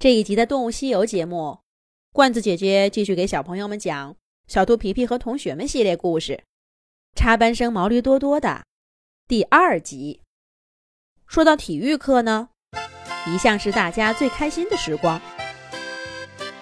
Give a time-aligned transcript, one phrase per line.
[0.00, 1.58] 这一集的《动物西游》节目，
[2.10, 4.12] 罐子姐姐继续给小朋友们讲
[4.48, 6.42] 《小兔皮皮和同学们》系列故事，
[7.20, 8.62] 《插班生毛驴多多》的
[9.28, 10.22] 第二集。
[11.26, 12.48] 说到体育课呢，
[13.26, 15.20] 一向是大家最开心的时光，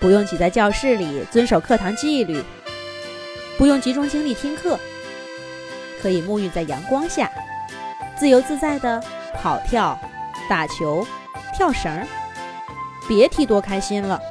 [0.00, 2.42] 不用挤在教室里遵守课堂纪律，
[3.56, 4.76] 不用集中精力听课，
[6.02, 7.30] 可以沐浴在阳光下，
[8.18, 9.00] 自由自在的
[9.34, 9.96] 跑跳、
[10.48, 11.06] 打球、
[11.56, 12.04] 跳绳。
[13.10, 14.22] 别提多开心了！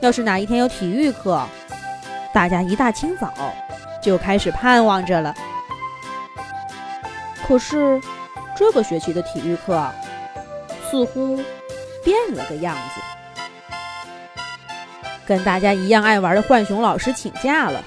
[0.00, 1.46] 要是哪一天有体育课，
[2.32, 3.30] 大家一大清早
[4.02, 5.34] 就开始盼望着了。
[7.46, 8.00] 可是
[8.56, 9.86] 这个学期的体育课
[10.90, 11.36] 似乎
[12.02, 13.60] 变了个样子，
[15.26, 17.84] 跟大家一样爱玩的浣熊老师请假了，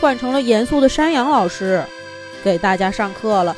[0.00, 1.84] 换成了严肃的山羊老师
[2.42, 3.54] 给大家上课了。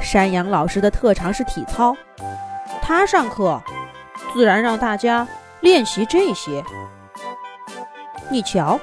[0.00, 1.96] 山羊老师的特长是体操。
[2.86, 3.62] 他上课，
[4.34, 5.26] 自然让大家
[5.60, 6.62] 练习这些。
[8.28, 8.78] 你瞧，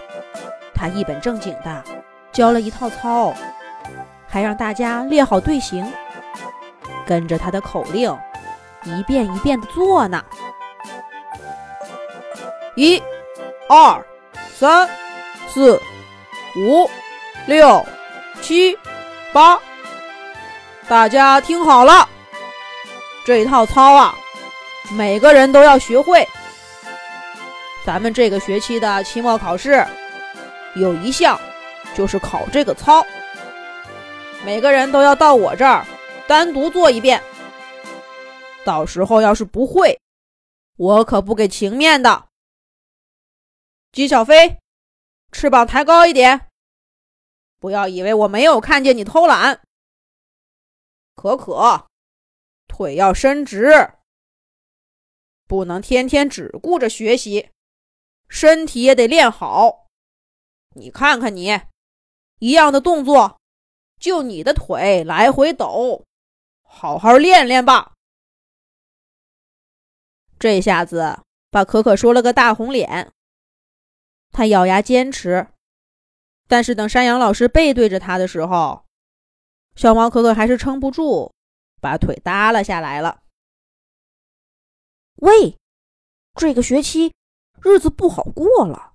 [0.74, 1.84] 他一本正经的
[2.32, 3.32] 教了一套操，
[4.28, 5.94] 还让大家列好队形，
[7.06, 8.18] 跟着他的口令
[8.86, 10.26] 一遍一遍的做呢。
[12.76, 13.00] 一、
[13.70, 14.04] 二、
[14.56, 14.90] 三、
[15.48, 15.80] 四、
[16.58, 16.90] 五、
[17.46, 17.86] 六、
[18.42, 18.76] 七、
[19.32, 19.60] 八，
[20.88, 22.10] 大家听好了。
[23.24, 24.18] 这一套操啊，
[24.92, 26.28] 每个人都要学会。
[27.86, 29.86] 咱们这个学期的期末考试
[30.76, 31.40] 有一项
[31.96, 33.06] 就是考这个操，
[34.44, 35.86] 每个人都要到我这儿
[36.28, 37.22] 单独做一遍。
[38.64, 40.00] 到时候要是不会，
[40.78, 42.26] 我可不给情面的。
[43.92, 44.58] 姬小飞，
[45.32, 46.48] 翅膀抬高一点，
[47.60, 49.62] 不要以为我没有看见你偷懒。
[51.16, 51.88] 可可。
[52.82, 53.92] 腿要伸直，
[55.46, 57.52] 不能天天只顾着学习，
[58.28, 59.86] 身体也得练好。
[60.74, 61.62] 你看看你，
[62.40, 63.40] 一样的动作，
[64.00, 66.06] 就你的腿来回抖，
[66.64, 67.94] 好好练练吧。
[70.40, 71.19] 这下子
[71.52, 73.12] 把可可说了个大红脸。
[74.31, 75.50] 他咬牙坚持，
[76.48, 78.86] 但是等山羊老师背对着他的时候，
[79.75, 81.31] 小毛可可还是撑不住。
[81.81, 83.24] 把腿耷拉下来了。
[85.16, 85.58] 喂，
[86.36, 87.14] 这个学期
[87.62, 88.94] 日子不好过了，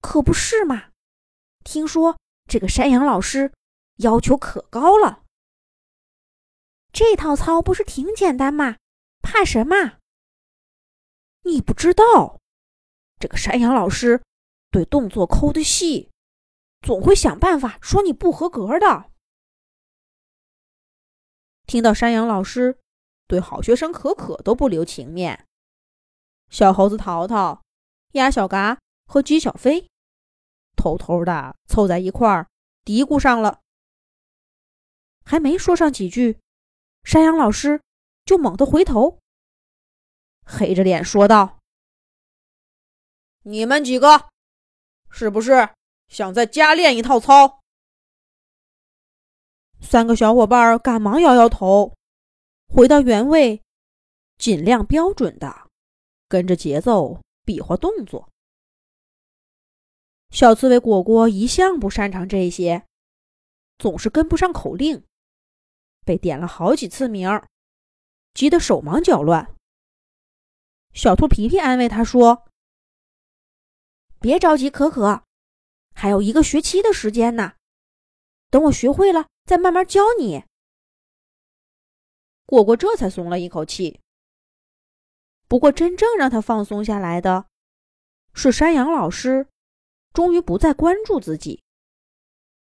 [0.00, 0.90] 可不是嘛？
[1.64, 3.52] 听说这个山羊老师
[3.96, 5.24] 要求可高了。
[6.92, 8.76] 这套操不是挺简单吗？
[9.22, 9.98] 怕什么？
[11.42, 12.38] 你不知道，
[13.18, 14.22] 这个山羊老师
[14.70, 16.10] 对动作抠的细，
[16.80, 19.09] 总会想办法说你不合格的。
[21.70, 22.80] 听到山羊老师
[23.28, 25.46] 对好学生可可都不留情面，
[26.48, 27.62] 小猴子淘淘、
[28.14, 29.88] 鸭小嘎和鸡小飞
[30.74, 32.48] 偷偷的凑在一块儿
[32.84, 33.60] 嘀咕上了。
[35.24, 36.40] 还没说上几句，
[37.04, 37.80] 山羊老师
[38.24, 39.20] 就猛地回头，
[40.44, 41.60] 黑着脸说道
[43.46, 44.28] ：“你们几个
[45.08, 45.72] 是不是
[46.08, 47.58] 想再加练一套操？”
[49.80, 51.96] 三个小伙伴赶忙摇摇头，
[52.68, 53.62] 回到原位，
[54.38, 55.68] 尽量标准的
[56.28, 58.28] 跟着节奏比划动作。
[60.30, 62.86] 小刺猬果果一向不擅长这些，
[63.78, 65.02] 总是跟不上口令，
[66.04, 67.28] 被点了好几次名，
[68.32, 69.56] 急得手忙脚乱。
[70.92, 72.44] 小兔皮皮安慰他说
[74.20, 75.24] ：“别着急，可可，
[75.94, 77.54] 还有一个学期的时间呢，
[78.50, 80.44] 等我学会了。”再慢慢教你，
[82.46, 84.00] 果果这才松了一口气。
[85.48, 87.48] 不过，真正让他放松下来的，
[88.32, 89.48] 是山羊老师
[90.12, 91.64] 终于不再关注自己，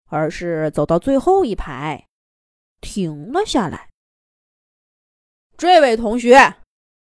[0.05, 2.07] 而是走到最后一排，
[2.81, 3.91] 停了下来。
[5.57, 6.63] 这位同学，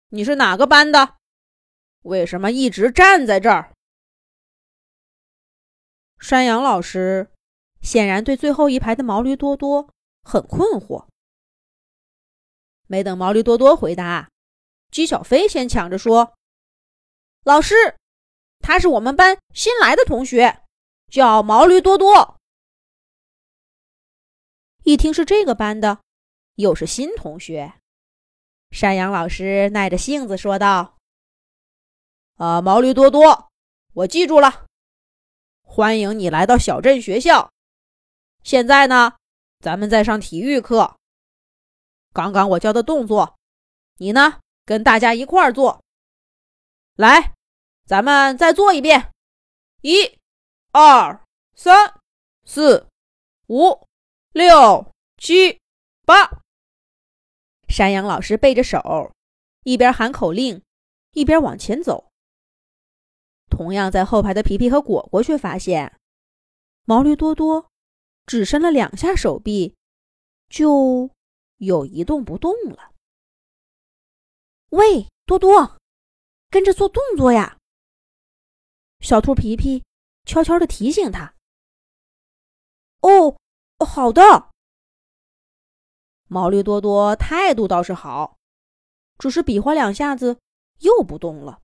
[0.07, 1.17] 你是哪个班的？
[2.01, 3.71] 为什么一直站在这儿？
[6.17, 7.29] 山羊老师。
[7.81, 9.89] 显然对最后一排的毛驴多多
[10.23, 11.07] 很困惑。
[12.87, 14.29] 没等毛驴多多回答，
[14.91, 16.33] 姬小飞先抢着说
[17.45, 17.75] ：“老师，
[18.59, 20.63] 他是我们班新来的同学，
[21.11, 22.37] 叫毛驴多多。”
[24.83, 25.99] 一听是这个班的，
[26.55, 27.75] 又是新同学，
[28.71, 30.97] 山羊老师耐着性子说道
[32.37, 33.51] ：“啊，毛驴多多，
[33.93, 34.65] 我记住了，
[35.61, 37.51] 欢迎你来到小镇学校。”
[38.43, 39.17] 现在呢，
[39.59, 40.95] 咱们在上体育课。
[42.13, 43.37] 刚刚我教的动作，
[43.97, 45.83] 你呢，跟大家一块儿做。
[46.95, 47.33] 来，
[47.85, 49.11] 咱们再做一遍。
[49.81, 50.17] 一、
[50.71, 51.23] 二、
[51.55, 51.99] 三、
[52.43, 52.87] 四、
[53.47, 53.87] 五、
[54.33, 55.59] 六、七、
[56.05, 56.41] 八。
[57.67, 59.13] 山羊老师背着手，
[59.63, 60.61] 一边喊口令，
[61.11, 62.09] 一边往前走。
[63.49, 65.99] 同样在后排的皮皮和果果却发现，
[66.85, 67.68] 毛驴多多
[68.29, 69.75] 只伸了两下手臂，
[70.49, 71.09] 就
[71.57, 72.93] 又一动不动了。
[74.69, 75.79] 喂，多多，
[76.51, 77.57] 跟着做动作呀！
[78.99, 79.83] 小兔皮皮
[80.25, 81.33] 悄悄地提醒他。
[82.99, 83.35] 哦，
[83.83, 84.51] 好的。
[86.27, 88.37] 毛驴多多态度倒是好，
[89.17, 90.39] 只是比划两下子
[90.81, 91.63] 又不动了。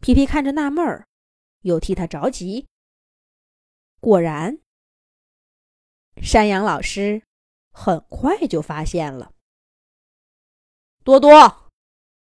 [0.00, 1.06] 皮皮看着纳闷儿，
[1.60, 2.66] 又替他着急。
[4.00, 4.58] 果然，
[6.22, 7.22] 山羊老师
[7.70, 9.32] 很快就发现了。
[11.02, 11.70] 多多，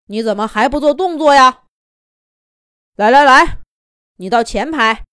[0.05, 1.65] 你怎么还不做动作呀？
[2.95, 3.59] 来来来，
[4.15, 5.05] 你到前排。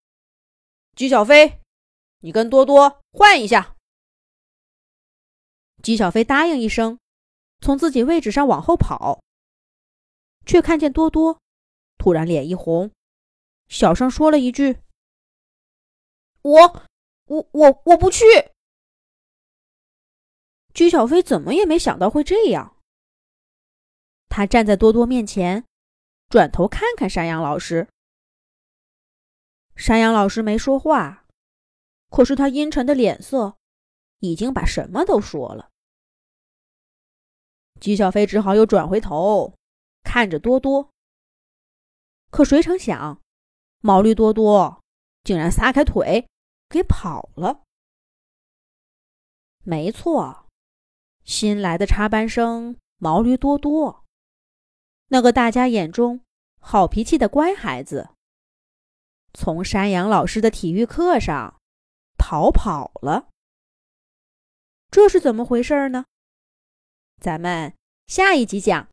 [0.97, 1.61] 姬小飞，
[2.21, 3.77] 你跟多多换一下。
[5.83, 6.99] 姬小飞答应一声，
[7.61, 9.21] 从自己位置上往后跑，
[10.45, 11.41] 却看见多多。
[11.99, 12.91] 突然脸一红，
[13.69, 14.81] 小声说了一句
[16.43, 16.87] ：“我，
[17.27, 18.25] 我，我，我不去。”
[20.79, 22.77] 鞠小飞怎么也没想到会这样。
[24.29, 25.65] 他站在多多面前，
[26.29, 27.89] 转头看看山羊老师。
[29.75, 31.27] 山羊老师没说话，
[32.11, 33.57] 可是他阴沉的脸色
[34.21, 35.71] 已经把什么都说了。
[37.81, 39.55] 居小飞只好又转回头
[40.05, 40.93] 看着多多。
[42.31, 43.21] 可谁成想，
[43.81, 44.81] 毛驴多多
[45.25, 46.29] 竟然撒开腿
[46.69, 47.65] 给跑了。
[49.65, 50.48] 没错，
[51.29, 54.07] 新来的插班生毛驴多多，
[55.09, 56.23] 那个大家眼中
[56.59, 58.09] 好脾气的乖孩子，
[59.35, 61.61] 从山羊老师的体育课上
[62.17, 63.29] 逃跑了。
[64.91, 66.07] 这是怎么回事呢？
[67.21, 67.75] 咱们
[68.07, 68.87] 下一集讲。